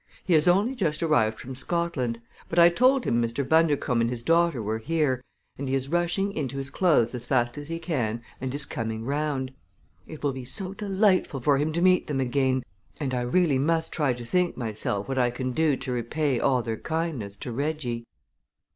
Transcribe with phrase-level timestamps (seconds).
[0.23, 2.19] He has only just arrived from Scotland;
[2.49, 3.47] but I told him Mr.
[3.47, 5.21] Bundercombe and his daughter were here,
[5.59, 9.05] and he is rushing into his clothes as fast as he can and is coming
[9.05, 9.53] round.
[10.07, 12.63] It will be so delightful for him to meet them again,
[12.99, 16.63] and I really must try to think myself what I can do to repay all
[16.63, 18.05] their kindness to Reggie."